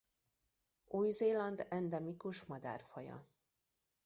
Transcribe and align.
Új-Zéland 0.87 1.65
endemikus 1.69 2.43
madárfaja. 2.45 3.25